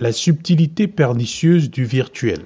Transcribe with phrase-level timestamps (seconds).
[0.00, 2.40] La subtilité pernicieuse du virtuel.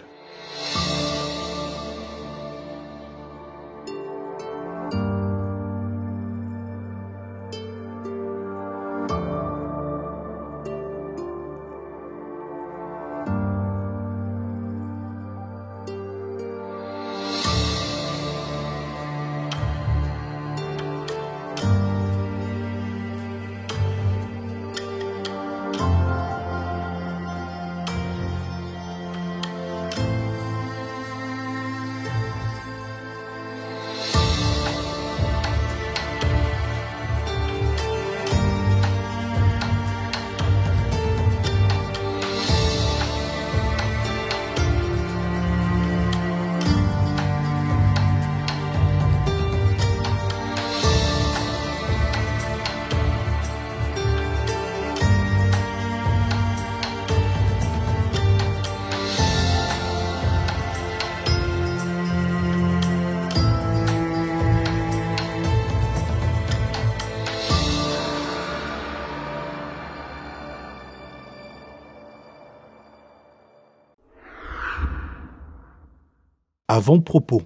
[76.79, 77.43] Avant-propos.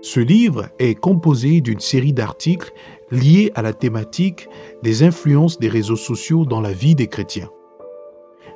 [0.00, 2.72] Ce livre est composé d'une série d'articles
[3.10, 4.48] liés à la thématique
[4.82, 7.50] des influences des réseaux sociaux dans la vie des chrétiens.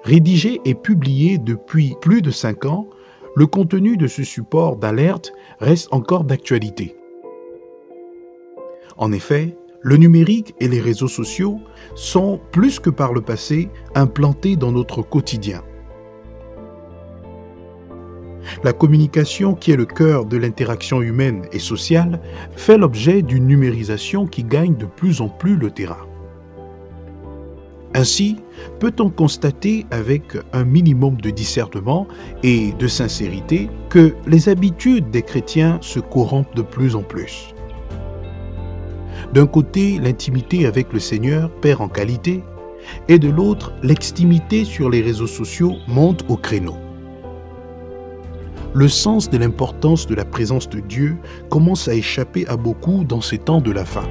[0.05, 2.89] Rédigé et publié depuis plus de cinq ans,
[3.37, 6.97] le contenu de ce support d'alerte reste encore d'actualité.
[8.97, 11.61] En effet, le numérique et les réseaux sociaux
[11.95, 15.63] sont, plus que par le passé, implantés dans notre quotidien.
[18.65, 22.21] La communication, qui est le cœur de l'interaction humaine et sociale,
[22.57, 26.07] fait l'objet d'une numérisation qui gagne de plus en plus le terrain.
[27.95, 28.37] Ainsi,
[28.79, 32.07] peut-on constater avec un minimum de discernement
[32.45, 37.53] et de sincérité que les habitudes des chrétiens se corrompent de plus en plus.
[39.35, 42.43] D'un côté, l'intimité avec le Seigneur perd en qualité,
[43.09, 46.77] et de l'autre, l'extimité sur les réseaux sociaux monte au créneau
[48.73, 51.17] le sens de l'importance de la présence de Dieu
[51.49, 54.09] commence à échapper à beaucoup dans ces temps de la fin.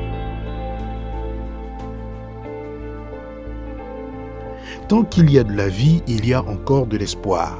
[4.87, 7.59] Tant qu'il y a de la vie, il y a encore de l'espoir.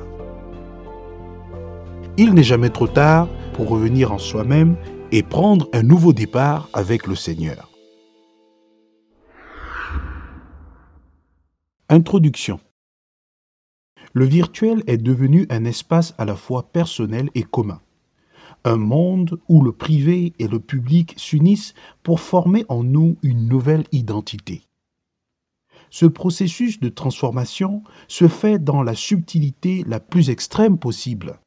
[2.17, 4.75] Il n'est jamais trop tard pour revenir en soi-même
[5.11, 7.69] et prendre un nouveau départ avec le Seigneur.
[11.88, 12.59] Introduction
[14.13, 17.81] le virtuel est devenu un espace à la fois personnel et commun.
[18.65, 23.85] Un monde où le privé et le public s'unissent pour former en nous une nouvelle
[23.91, 24.63] identité.
[25.89, 31.39] Ce processus de transformation se fait dans la subtilité la plus extrême possible.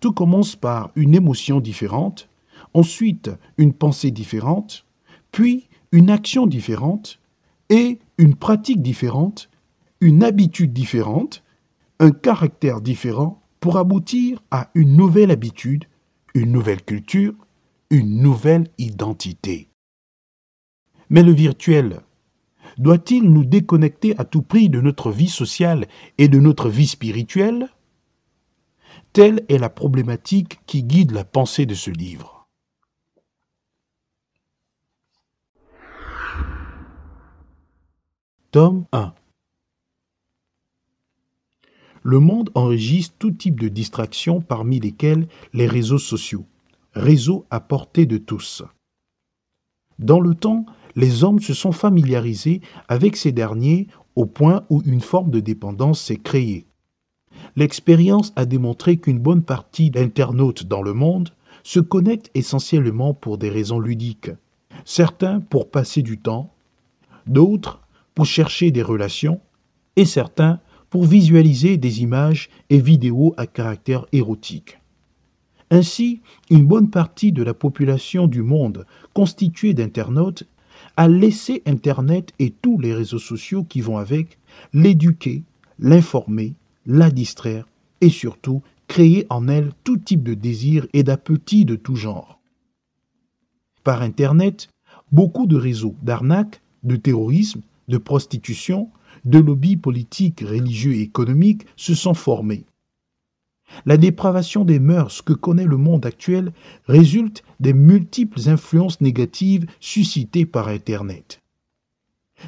[0.00, 2.28] Tout commence par une émotion différente,
[2.74, 4.84] ensuite une pensée différente,
[5.30, 7.20] puis une action différente
[7.68, 9.48] et une pratique différente
[10.06, 11.42] une habitude différente,
[11.98, 15.86] un caractère différent pour aboutir à une nouvelle habitude,
[16.32, 17.34] une nouvelle culture,
[17.90, 19.68] une nouvelle identité.
[21.10, 22.02] Mais le virtuel,
[22.78, 27.68] doit-il nous déconnecter à tout prix de notre vie sociale et de notre vie spirituelle?
[29.12, 32.46] Telle est la problématique qui guide la pensée de ce livre.
[38.52, 39.12] Tome 1
[42.06, 46.44] le monde enregistre tout type de distractions parmi lesquelles les réseaux sociaux,
[46.94, 48.62] réseaux à portée de tous.
[49.98, 55.00] Dans le temps, les hommes se sont familiarisés avec ces derniers au point où une
[55.00, 56.68] forme de dépendance s'est créée.
[57.56, 61.30] L'expérience a démontré qu'une bonne partie d'internautes dans le monde
[61.64, 64.30] se connectent essentiellement pour des raisons ludiques,
[64.84, 66.54] certains pour passer du temps,
[67.26, 67.80] d'autres
[68.14, 69.40] pour chercher des relations,
[69.96, 70.60] et certains
[70.90, 74.78] pour visualiser des images et vidéos à caractère érotique.
[75.70, 80.44] Ainsi, une bonne partie de la population du monde constituée d'internautes
[80.96, 84.38] a laissé Internet et tous les réseaux sociaux qui vont avec
[84.72, 85.42] l'éduquer,
[85.78, 86.54] l'informer,
[86.86, 87.66] la distraire
[88.00, 92.38] et surtout créer en elle tout type de désirs et d'appétits de tout genre.
[93.82, 94.68] Par Internet,
[95.10, 98.88] beaucoup de réseaux d'arnaques, de terrorisme, de prostitution,
[99.26, 102.64] de lobbies politiques, religieux et économiques se sont formés.
[103.84, 106.52] La dépravation des mœurs que connaît le monde actuel
[106.86, 111.42] résulte des multiples influences négatives suscitées par Internet.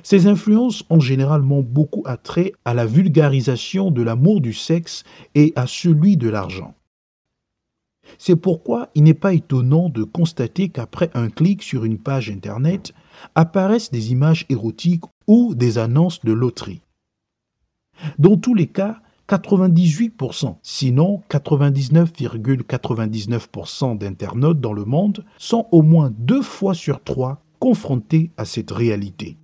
[0.03, 5.03] Ces influences ont généralement beaucoup attrait à la vulgarisation de l'amour du sexe
[5.35, 6.75] et à celui de l'argent.
[8.17, 12.93] C'est pourquoi il n'est pas étonnant de constater qu'après un clic sur une page Internet
[13.35, 16.83] apparaissent des images érotiques ou des annonces de loterie.
[18.19, 26.43] Dans tous les cas, 98%, sinon 99,99% d'internautes dans le monde sont au moins deux
[26.43, 29.37] fois sur trois confrontés à cette réalité.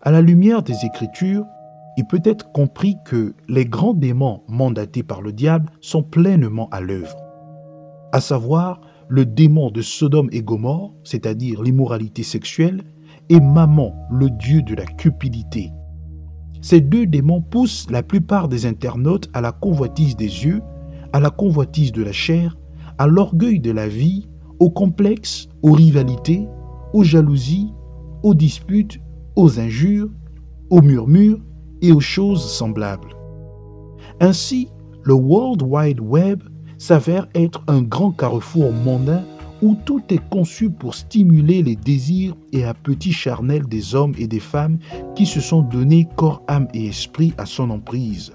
[0.00, 1.44] À la lumière des Écritures,
[1.98, 6.80] il peut être compris que les grands démons mandatés par le diable sont pleinement à
[6.80, 7.16] l'œuvre,
[8.12, 12.84] à savoir le démon de Sodome et Gomorre, c'est-à-dire l'immoralité sexuelle,
[13.30, 15.72] et Mammon, le dieu de la cupidité.
[16.60, 20.60] Ces deux démons poussent la plupart des internautes à la convoitise des yeux,
[21.12, 22.58] à la convoitise de la chair,
[22.98, 24.28] à l'orgueil de la vie,
[24.58, 26.48] au complexe, aux rivalités,
[26.92, 27.72] aux jalousies,
[28.24, 29.00] aux disputes,
[29.36, 30.10] aux injures,
[30.68, 31.40] aux murmures
[31.82, 33.14] et aux choses semblables.
[34.20, 34.68] Ainsi,
[35.04, 36.42] le World Wide Web
[36.78, 39.22] s'avère être un grand carrefour mondain
[39.62, 44.40] où tout est conçu pour stimuler les désirs et appétits charnels des hommes et des
[44.40, 44.78] femmes
[45.14, 48.32] qui se sont donnés corps, âme et esprit à son emprise.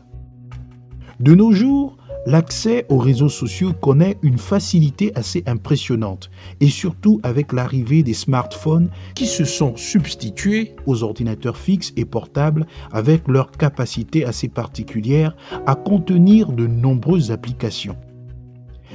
[1.19, 6.30] De nos jours, l'accès aux réseaux sociaux connaît une facilité assez impressionnante,
[6.60, 12.66] et surtout avec l'arrivée des smartphones qui se sont substitués aux ordinateurs fixes et portables
[12.92, 15.36] avec leur capacité assez particulière
[15.66, 17.95] à contenir de nombreuses applications.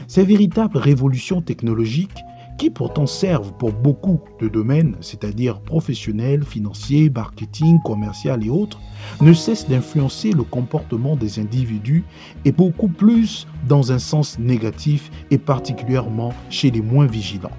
[0.06, 2.18] Ces véritables révolutions technologiques,
[2.60, 8.78] qui pourtant servent pour beaucoup de domaines, c'est-à-dire professionnels, financiers, marketing, commercial et autres,
[9.22, 12.04] ne cessent d'influencer le comportement des individus
[12.44, 17.56] et beaucoup plus dans un sens négatif et particulièrement chez les moins vigilants.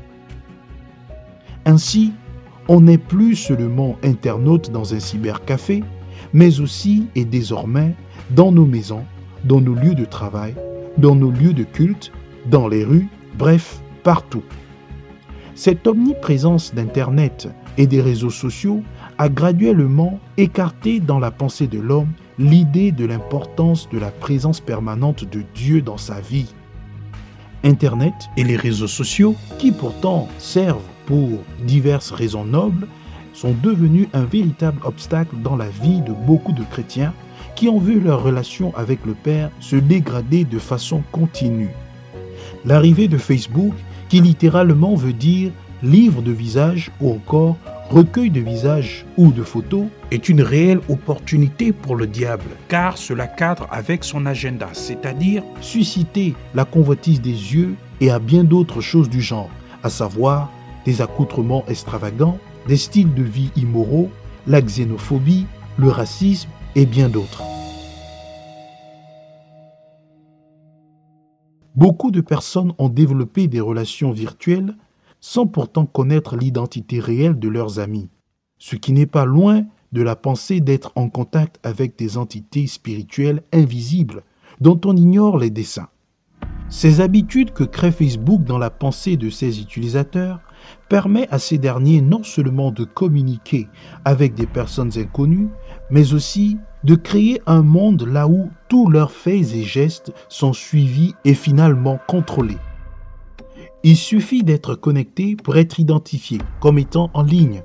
[1.66, 2.13] Ainsi,
[2.68, 5.83] on n'est plus seulement internaute dans un cybercafé,
[6.31, 7.95] mais aussi et désormais
[8.30, 9.06] dans nos maisons,
[9.45, 10.54] dans nos lieux de travail,
[11.00, 12.12] dans nos lieux de culte
[12.46, 13.08] dans les rues,
[13.38, 14.44] bref, partout.
[15.56, 18.82] Cette omniprésence d'Internet et des réseaux sociaux
[19.18, 22.10] a graduellement écarté dans la pensée de l'homme
[22.40, 26.54] l'idée de l'importance de la présence permanente de Dieu dans sa vie.
[27.64, 31.30] Internet et les réseaux sociaux, qui pourtant servent pour
[31.64, 32.88] diverses raisons nobles,
[33.34, 37.14] sont devenus un véritable obstacle dans la vie de beaucoup de chrétiens
[37.56, 41.70] qui ont vu leur relation avec le Père se dégrader de façon continue.
[42.66, 43.74] L'arrivée de Facebook,
[44.10, 47.58] qui littéralement veut dire livre de visage ou encore
[47.90, 53.28] recueil de visages ou de photos, est une réelle opportunité pour le diable, car cela
[53.28, 59.10] cadre avec son agenda, c'est-à-dire susciter la convoitise des yeux et à bien d'autres choses
[59.10, 59.50] du genre,
[59.84, 60.52] à savoir
[60.86, 62.38] des accoutrements extravagants,
[62.68, 64.10] des styles de vie immoraux,
[64.48, 65.46] la xénophobie,
[65.78, 67.44] le racisme et bien d'autres.
[71.75, 74.75] Beaucoup de personnes ont développé des relations virtuelles
[75.21, 78.09] sans pourtant connaître l'identité réelle de leurs amis,
[78.57, 79.63] ce qui n'est pas loin
[79.94, 84.23] de la pensée d'être en contact avec des entités spirituelles invisibles
[84.59, 85.88] dont on ignore les dessins.
[86.69, 90.39] Ces habitudes que crée Facebook dans la pensée de ses utilisateurs
[90.89, 93.68] permet à ces derniers non seulement de communiquer
[94.06, 95.50] avec des personnes inconnues,
[95.89, 101.14] mais aussi de créer un monde là où tous leurs faits et gestes sont suivis
[101.26, 102.57] et finalement contrôlés.
[103.83, 107.64] Il suffit d'être connecté pour être identifié comme étant en ligne,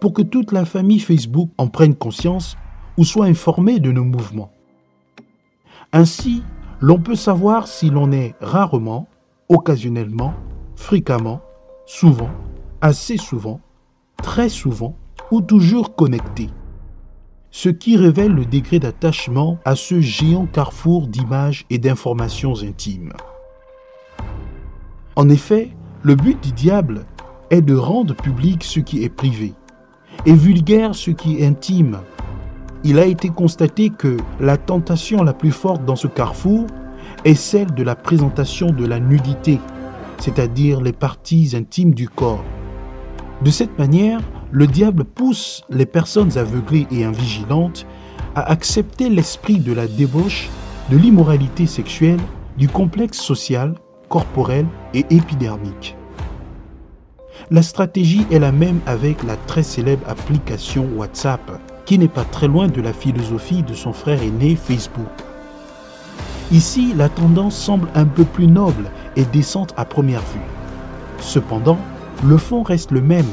[0.00, 2.56] pour que toute la famille Facebook en prenne conscience
[2.96, 4.52] ou soit informée de nos mouvements.
[5.92, 6.42] Ainsi,
[6.80, 9.08] l'on peut savoir si l'on est rarement,
[9.48, 10.34] occasionnellement,
[10.76, 11.40] fréquemment,
[11.86, 12.30] souvent,
[12.80, 13.60] assez souvent,
[14.22, 14.96] très souvent
[15.30, 16.48] ou toujours connecté
[17.50, 23.12] ce qui révèle le degré d'attachement à ce géant carrefour d'images et d'informations intimes.
[25.16, 25.70] En effet,
[26.02, 27.04] le but du diable
[27.50, 29.54] est de rendre public ce qui est privé
[30.26, 31.98] et vulgaire ce qui est intime.
[32.84, 36.66] Il a été constaté que la tentation la plus forte dans ce carrefour
[37.24, 39.58] est celle de la présentation de la nudité,
[40.18, 42.44] c'est-à-dire les parties intimes du corps.
[43.42, 44.20] De cette manière,
[44.52, 47.86] le diable pousse les personnes aveuglées et invigilantes
[48.34, 50.48] à accepter l'esprit de la débauche,
[50.90, 52.20] de l'immoralité sexuelle,
[52.56, 53.74] du complexe social,
[54.08, 55.96] corporel et épidermique.
[57.50, 61.40] La stratégie est la même avec la très célèbre application WhatsApp,
[61.86, 65.08] qui n'est pas très loin de la philosophie de son frère aîné Facebook.
[66.52, 70.40] Ici, la tendance semble un peu plus noble et décente à première vue.
[71.20, 71.78] Cependant,
[72.24, 73.26] le fond reste le même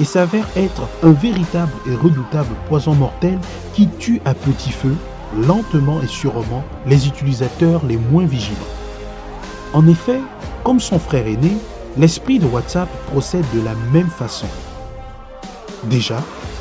[0.00, 3.38] et s'avère être un véritable et redoutable poison mortel
[3.74, 4.94] qui tue à petit feu,
[5.46, 8.58] lentement et sûrement, les utilisateurs les moins vigilants.
[9.72, 10.20] En effet,
[10.62, 11.52] comme son frère aîné,
[11.96, 14.46] l'esprit de WhatsApp procède de la même façon.
[15.84, 16.16] Déjà,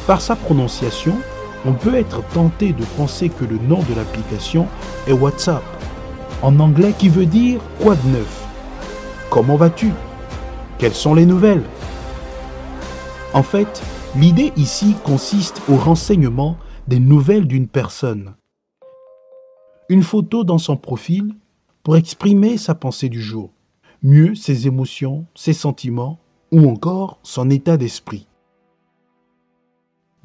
[0.05, 1.15] par sa prononciation,
[1.65, 4.67] on peut être tenté de penser que le nom de l'application
[5.07, 5.63] est WhatsApp,
[6.41, 8.43] en anglais qui veut dire quoi de neuf?
[9.29, 9.91] Comment vas-tu?
[10.77, 11.63] Quelles sont les nouvelles?
[13.33, 13.81] En fait,
[14.15, 16.55] l'idée ici consiste au renseignement
[16.87, 18.35] des nouvelles d'une personne.
[19.89, 21.33] Une photo dans son profil
[21.81, 23.49] pour exprimer sa pensée du jour,
[24.03, 26.19] mieux ses émotions, ses sentiments
[26.51, 28.27] ou encore son état d'esprit.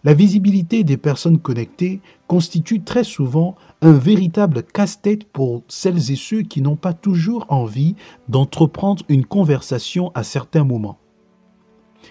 [0.04, 6.42] La visibilité des personnes connectées constitue très souvent un véritable casse-tête pour celles et ceux
[6.42, 7.96] qui n'ont pas toujours envie
[8.28, 10.98] d'entreprendre une conversation à certains moments.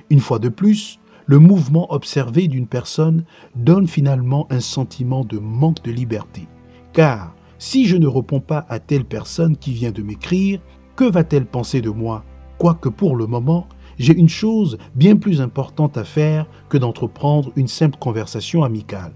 [0.09, 5.83] Une fois de plus, le mouvement observé d'une personne donne finalement un sentiment de manque
[5.83, 6.47] de liberté.
[6.93, 10.61] Car si je ne réponds pas à telle personne qui vient de m'écrire,
[10.95, 12.23] que va-t-elle penser de moi?
[12.57, 13.67] Quoique pour le moment,
[13.99, 19.11] j'ai une chose bien plus importante à faire que d'entreprendre une simple conversation amicale.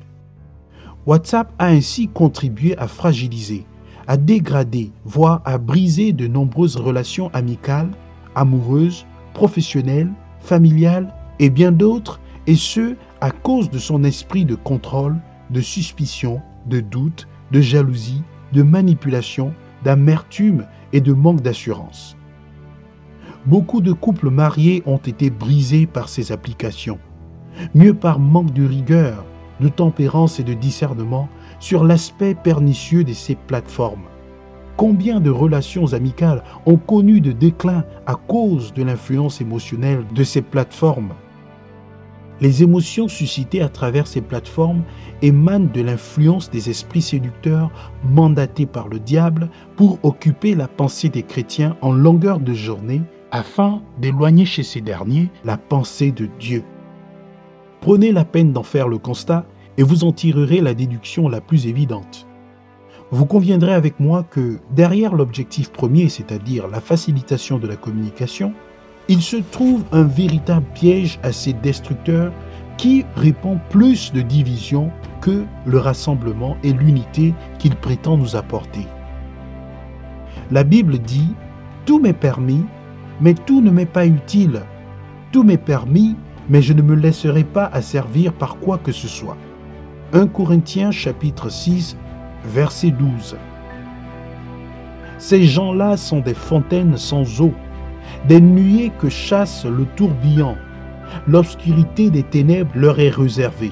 [1.06, 3.66] WhatsApp a ainsi contribué à fragiliser,
[4.08, 7.92] à dégrader, voire à briser de nombreuses relations amicales,
[8.36, 15.16] amoureuses, professionnelles, familiales et bien d'autres, et ce, à cause de son esprit de contrôle,
[15.50, 22.16] de suspicion, de doute, de jalousie, de manipulation, d'amertume et de manque d'assurance.
[23.46, 27.00] Beaucoup de couples mariés ont été brisés par ces applications,
[27.74, 29.26] mieux par manque de rigueur,
[29.60, 31.30] de tempérance et de discernement
[31.60, 34.11] sur l'aspect pernicieux de ces plateformes.
[34.82, 40.42] Combien de relations amicales ont connu de déclin à cause de l'influence émotionnelle de ces
[40.42, 41.14] plateformes?
[42.40, 44.82] Les émotions suscitées à travers ces plateformes
[45.22, 47.70] émanent de l'influence des esprits séducteurs
[48.04, 53.84] mandatés par le diable pour occuper la pensée des chrétiens en longueur de journée afin
[54.00, 56.64] d'éloigner chez ces derniers la pensée de Dieu.
[57.82, 59.46] Prenez la peine d'en faire le constat
[59.78, 62.26] et vous en tirerez la déduction la plus évidente.
[63.14, 68.54] Vous conviendrez avec moi que derrière l'objectif premier, c'est-à-dire la facilitation de la communication,
[69.10, 72.32] il se trouve un véritable piège assez destructeur
[72.78, 78.88] qui répand plus de division que le rassemblement et l'unité qu'il prétend nous apporter.
[80.50, 81.20] La Bible dit⁇
[81.86, 82.64] Tout m'est permis,
[83.20, 84.62] mais tout ne m'est pas utile.
[85.34, 86.16] Tout m'est permis,
[86.48, 89.38] mais je ne me laisserai pas asservir par quoi que ce soit.
[90.14, 91.98] 1 Corinthiens chapitre 6,
[92.46, 93.38] verset 12.
[95.18, 97.54] Ces gens-là sont des fontaines sans eau,
[98.28, 100.58] des nuées que chasse le tourbillon.
[101.28, 103.72] L'obscurité des ténèbres leur est réservée.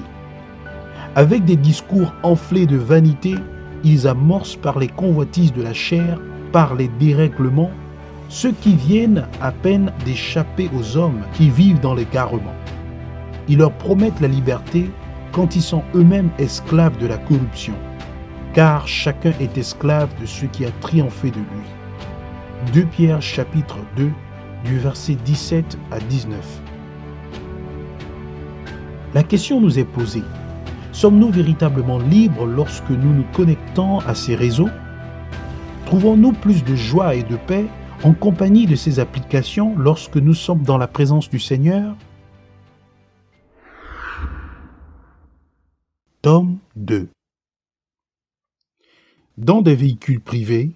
[1.16, 3.34] Avec des discours enflés de vanité,
[3.82, 6.20] ils amorcent par les convoitises de la chair,
[6.52, 7.70] par les dérèglements,
[8.28, 12.54] ceux qui viennent à peine d'échapper aux hommes qui vivent dans l'égarement.
[13.48, 14.88] Ils leur promettent la liberté
[15.32, 17.74] quand ils sont eux-mêmes esclaves de la corruption,
[18.54, 22.72] car chacun est esclave de ce qui a triomphé de lui.
[22.72, 24.10] 2 Pierre chapitre 2
[24.64, 26.60] du verset 17 à 19.
[29.14, 30.24] La question nous est posée.
[30.92, 34.68] Sommes-nous véritablement libres lorsque nous nous connectons à ces réseaux?
[35.86, 37.66] Trouvons-nous plus de joie et de paix
[38.04, 41.96] en compagnie de ces applications lorsque nous sommes dans la présence du Seigneur?
[46.22, 47.08] Tome 2
[49.40, 50.72] Dans des véhicules privés,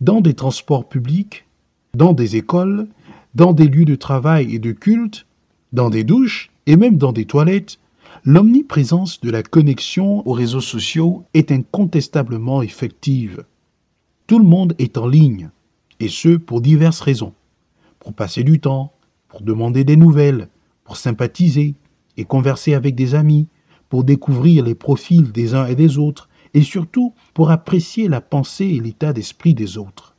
[0.00, 1.44] dans des transports publics,
[1.92, 2.86] dans des écoles,
[3.34, 5.26] dans des lieux de travail et de culte,
[5.72, 7.80] dans des douches et même dans des toilettes,
[8.24, 13.44] l'omniprésence de la connexion aux réseaux sociaux est incontestablement effective.
[14.28, 15.50] Tout le monde est en ligne,
[15.98, 17.32] et ce pour diverses raisons.
[17.98, 18.92] Pour passer du temps,
[19.26, 20.48] pour demander des nouvelles,
[20.84, 21.74] pour sympathiser
[22.16, 23.48] et converser avec des amis,
[23.88, 28.66] pour découvrir les profils des uns et des autres, et surtout pour apprécier la pensée
[28.66, 30.14] et l'état d'esprit des autres.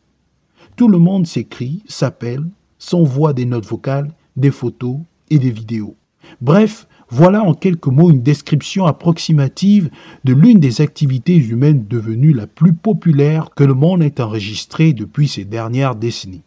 [0.76, 2.46] Tout le monde s'écrit, s'appelle,
[2.78, 4.98] s'envoie des notes vocales, des photos
[5.30, 5.96] et des vidéos.
[6.42, 9.90] Bref, voilà en quelques mots une description approximative
[10.26, 15.28] de l'une des activités humaines devenues la plus populaire que le monde ait enregistrée depuis
[15.28, 16.44] ces dernières décennies.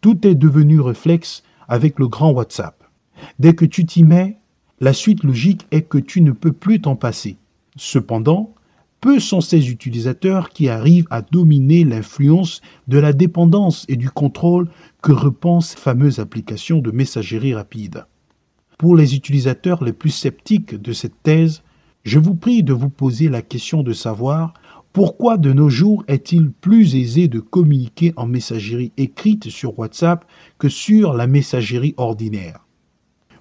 [0.00, 2.82] Tout est devenu réflexe avec le grand WhatsApp.
[3.38, 4.38] Dès que tu t'y mets,
[4.80, 7.36] la suite logique est que tu ne peux plus t'en passer.
[7.76, 8.52] Cependant,
[9.02, 14.70] peu sont ces utilisateurs qui arrivent à dominer l'influence de la dépendance et du contrôle
[15.02, 18.06] que repensent ces fameuses applications de messagerie rapide.
[18.78, 21.62] Pour les utilisateurs les plus sceptiques de cette thèse,
[22.04, 24.54] je vous prie de vous poser la question de savoir
[24.92, 30.24] pourquoi de nos jours est-il plus aisé de communiquer en messagerie écrite sur WhatsApp
[30.58, 32.68] que sur la messagerie ordinaire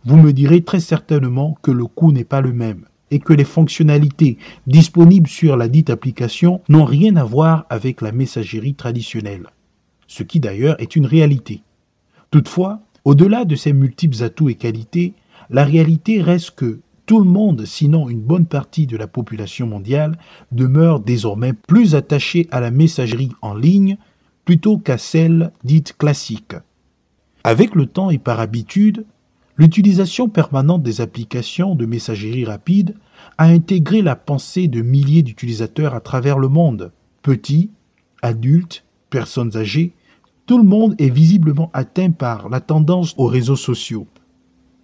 [0.05, 3.43] Vous me direz très certainement que le coût n'est pas le même et que les
[3.43, 9.47] fonctionnalités disponibles sur la dite application n'ont rien à voir avec la messagerie traditionnelle,
[10.07, 11.61] ce qui d'ailleurs est une réalité.
[12.31, 15.13] Toutefois, au-delà de ces multiples atouts et qualités,
[15.49, 20.17] la réalité reste que tout le monde, sinon une bonne partie de la population mondiale,
[20.51, 23.97] demeure désormais plus attaché à la messagerie en ligne
[24.45, 26.55] plutôt qu'à celle dite classique.
[27.43, 29.05] Avec le temps et par habitude,
[29.61, 32.95] l'utilisation permanente des applications de messagerie rapide
[33.37, 36.91] a intégré la pensée de milliers d'utilisateurs à travers le monde.
[37.21, 37.69] Petits,
[38.23, 39.93] adultes, personnes âgées,
[40.47, 44.07] tout le monde est visiblement atteint par la tendance aux réseaux sociaux.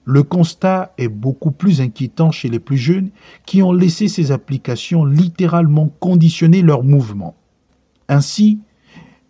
[0.06, 3.10] Le constat est beaucoup plus inquiétant chez les plus jeunes
[3.48, 7.36] qui ont laissé ces applications littéralement conditionner leurs mouvements.
[8.10, 8.60] Ainsi,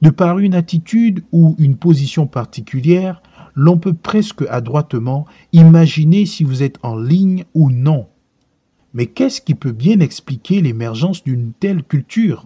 [0.01, 3.21] de par une attitude ou une position particulière,
[3.57, 8.07] l'on peut presque adroitement imaginer si vous êtes en ligne ou non.
[8.93, 12.45] Mais qu'est-ce qui peut bien expliquer l'émergence d'une telle culture?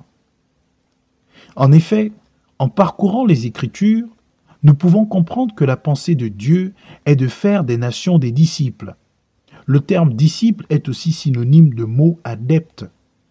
[1.58, 2.13] En effet,
[2.60, 4.08] en parcourant les Écritures,
[4.63, 6.74] nous pouvons comprendre que la pensée de Dieu
[7.06, 8.96] est de faire des nations des disciples.
[9.65, 12.86] Le terme disciple est aussi synonyme de mot adepte,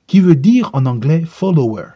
[0.06, 1.86] qui veut dire en anglais follower.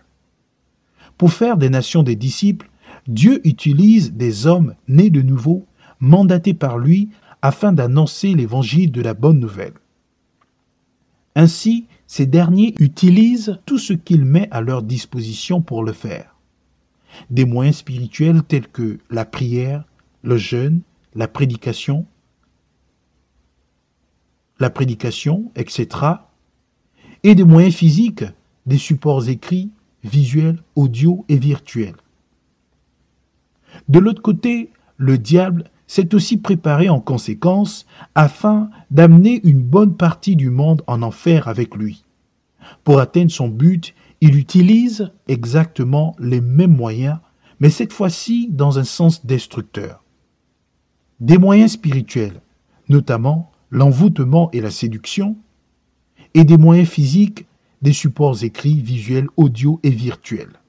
[1.18, 2.70] Pour faire des nations des disciples,
[3.06, 5.66] Dieu utilise des hommes nés de nouveau,
[6.04, 7.10] mandatés par lui
[7.42, 9.74] afin d'annoncer l'évangile de la bonne nouvelle.
[11.34, 16.34] Ainsi, ces derniers utilisent tout ce qu'il met à leur disposition pour le faire
[17.30, 19.84] des moyens spirituels tels que la prière,
[20.22, 20.80] le jeûne,
[21.14, 22.06] la prédication,
[24.58, 25.88] la prédication, etc.
[27.22, 28.24] Et des moyens physiques,
[28.66, 29.70] des supports écrits,
[30.02, 31.96] visuels, audio et virtuels.
[33.88, 40.36] De l'autre côté, le diable s'est aussi préparé en conséquence afin d'amener une bonne partie
[40.36, 42.04] du monde en enfer avec lui.
[42.82, 47.18] Pour atteindre son but, il utilise exactement les mêmes moyens,
[47.60, 50.02] mais cette fois-ci dans un sens destructeur.
[51.20, 52.40] Des moyens spirituels,
[52.88, 55.36] notamment l'envoûtement et la séduction,
[56.34, 57.46] et des moyens physiques,
[57.82, 60.60] des supports écrits, visuels, audio et virtuels.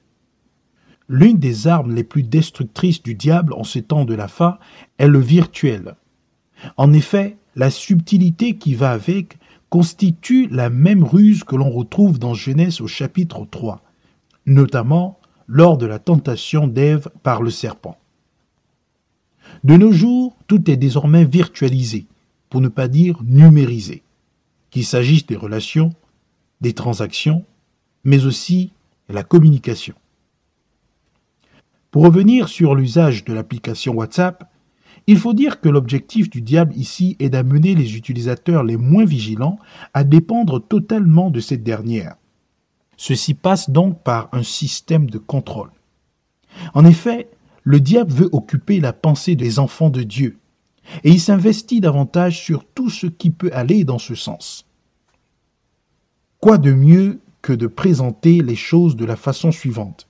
[1.08, 4.58] L'une des armes les plus destructrices du diable en ce temps de la fin
[4.98, 5.94] est le virtuel.
[6.76, 9.38] En effet, la subtilité qui va avec
[9.70, 13.82] constitue la même ruse que l'on retrouve dans Genèse au chapitre 3,
[14.46, 17.98] notamment lors de la tentation d'Ève par le serpent.
[19.64, 22.06] De nos jours, tout est désormais virtualisé,
[22.50, 24.02] pour ne pas dire numérisé,
[24.70, 25.92] qu'il s'agisse des relations,
[26.60, 27.44] des transactions,
[28.04, 28.72] mais aussi
[29.08, 29.94] de la communication.
[31.96, 34.52] Pour revenir sur l'usage de l'application WhatsApp,
[35.06, 39.58] il faut dire que l'objectif du diable ici est d'amener les utilisateurs les moins vigilants
[39.94, 42.16] à dépendre totalement de cette dernière.
[42.98, 45.70] Ceci passe donc par un système de contrôle.
[46.74, 47.30] En effet,
[47.62, 50.36] le diable veut occuper la pensée des enfants de Dieu,
[51.02, 54.66] et il s'investit davantage sur tout ce qui peut aller dans ce sens.
[56.40, 60.06] Quoi de mieux que de présenter les choses de la façon suivante?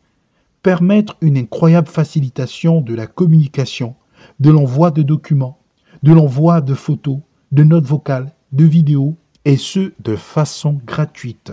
[0.67, 3.95] Permettre une incroyable facilitation de la communication
[4.41, 5.61] de l'envoi de documents,
[6.03, 7.21] de l'envoi de photos,
[7.53, 11.53] de notes vocales, de vidéos, et ce, de façon gratuite.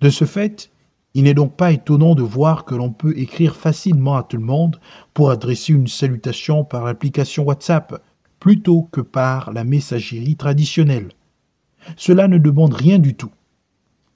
[0.00, 0.70] De ce fait,
[1.14, 4.44] il n'est donc pas étonnant de voir que l'on peut écrire facilement à tout le
[4.44, 4.78] monde
[5.12, 8.00] pour adresser une salutation par l'application WhatsApp
[8.38, 11.08] plutôt que par la messagerie traditionnelle.
[11.96, 13.32] Cela ne demande rien du tout.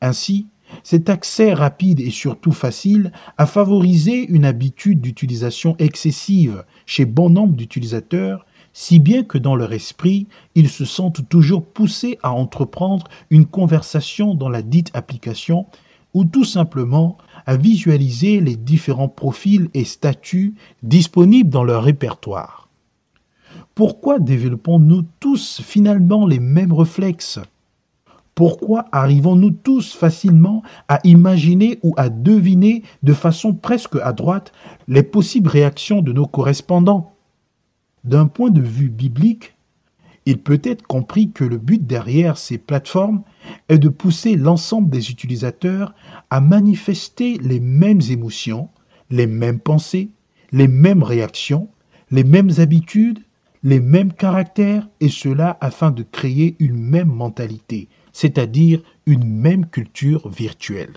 [0.01, 0.47] Ainsi,
[0.83, 7.55] cet accès rapide et surtout facile a favorisé une habitude d'utilisation excessive chez bon nombre
[7.55, 13.47] d'utilisateurs, si bien que dans leur esprit, ils se sentent toujours poussés à entreprendre une
[13.47, 15.67] conversation dans la dite application
[16.15, 22.69] ou tout simplement à visualiser les différents profils et statuts disponibles dans leur répertoire.
[23.75, 27.41] Pourquoi développons-nous tous finalement les mêmes réflexes?
[28.35, 34.53] Pourquoi arrivons-nous tous facilement à imaginer ou à deviner de façon presque à droite
[34.88, 37.14] les possibles réactions de nos correspondants?
[38.05, 39.55] D'un point de vue biblique,
[40.25, 43.23] il peut être compris que le but derrière ces plateformes
[43.68, 45.95] est de pousser l'ensemble des utilisateurs
[46.31, 48.68] à manifester les mêmes émotions,
[49.11, 50.11] les mêmes pensées,
[50.53, 51.68] les mêmes réactions,
[52.11, 53.21] les mêmes habitudes,
[53.64, 60.29] les mêmes caractères et cela afin de créer une même mentalité, c'est-à-dire une même culture
[60.29, 60.94] virtuelle.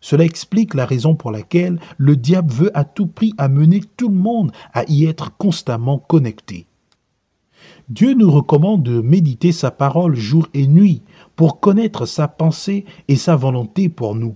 [0.00, 4.16] Cela explique la raison pour laquelle le diable veut à tout prix amener tout le
[4.16, 6.66] monde à y être constamment connecté.
[7.88, 11.02] Dieu nous recommande de méditer sa parole jour et nuit
[11.36, 14.34] pour connaître sa pensée et sa volonté pour nous.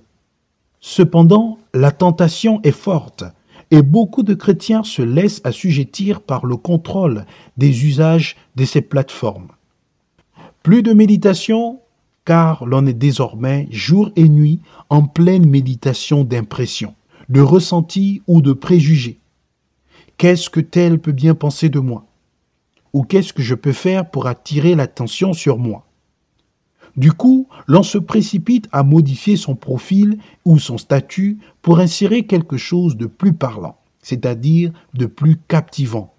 [0.81, 3.25] Cependant, la tentation est forte
[3.73, 9.49] et beaucoup de chrétiens se laissent assujettir par le contrôle des usages de ces plateformes.
[10.67, 11.79] Plus de méditation,
[12.25, 14.59] car l'on est désormais jour et nuit
[14.91, 16.97] en pleine méditation d'impression,
[17.29, 19.21] de ressenti ou de préjugés.
[20.17, 22.07] Qu'est-ce que tel peut bien penser de moi?
[22.93, 25.87] Ou qu'est-ce que je peux faire pour attirer l'attention sur moi?
[26.97, 32.57] Du coup, l'on se précipite à modifier son profil ou son statut pour insérer quelque
[32.57, 36.16] chose de plus parlant, c'est-à-dire de plus captivant,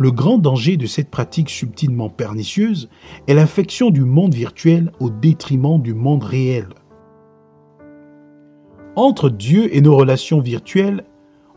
[0.00, 2.88] Le grand danger de cette pratique subtilement pernicieuse
[3.28, 6.68] est l'affection du monde virtuel au détriment du monde réel.
[8.96, 11.04] Entre Dieu et nos relations virtuelles,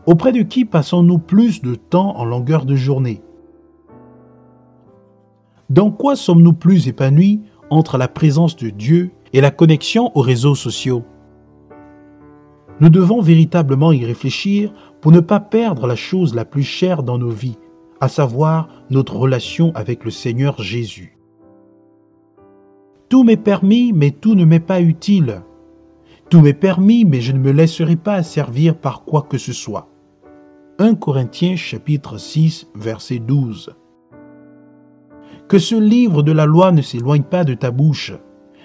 [0.04, 3.22] auprès de qui passons-nous plus de temps en longueur de journée?
[5.70, 10.54] Dans quoi sommes-nous plus épanouis entre la présence de Dieu et la connexion aux réseaux
[10.54, 11.02] sociaux?
[12.80, 17.16] Nous devons véritablement y réfléchir pour ne pas perdre la chose la plus chère dans
[17.16, 17.56] nos vies,
[18.00, 21.18] à savoir notre relation avec le Seigneur Jésus.
[23.08, 25.42] Tout m'est permis, mais tout ne m'est pas utile.
[26.30, 29.88] Tout m'est permis, mais je ne me laisserai pas asservir par quoi que ce soit.
[30.78, 33.76] 1 Corinthiens chapitre 6 verset 12.
[35.48, 38.12] Que ce livre de la loi ne s'éloigne pas de ta bouche.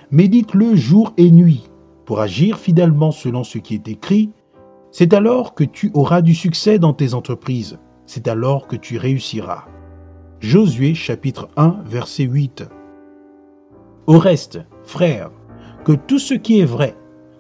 [0.10, 1.70] Médite-le jour et nuit
[2.06, 4.32] pour agir fidèlement selon ce qui est écrit.
[4.90, 7.78] C'est alors que tu auras du succès dans tes entreprises
[8.10, 9.66] c'est alors que tu réussiras.
[10.40, 12.68] Josué chapitre 1 verset 8.
[14.08, 15.30] Au reste, frères,
[15.86, 16.98] que tout ce qui est vrai,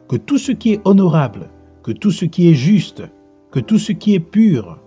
[0.08, 1.50] que tout ce qui est honorable,
[1.82, 3.02] que tout ce qui est juste,
[3.50, 4.78] que tout ce qui est pur,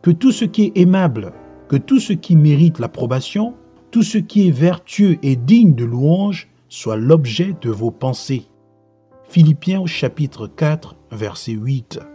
[0.00, 1.32] que tout ce qui est aimable,
[1.66, 3.54] que tout ce qui mérite l'approbation,
[3.90, 8.46] tout ce qui est vertueux et digne de louange, soit l'objet de vos pensées.
[9.24, 12.11] Philippiens chapitre 4 verset 8.